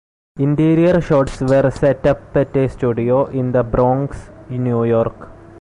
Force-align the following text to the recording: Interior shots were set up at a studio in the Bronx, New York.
Interior 0.39 0.99
shots 0.99 1.39
were 1.41 1.69
set 1.69 2.07
up 2.07 2.35
at 2.35 2.57
a 2.57 2.67
studio 2.67 3.25
in 3.27 3.51
the 3.51 3.61
Bronx, 3.61 4.31
New 4.49 4.83
York. 4.83 5.29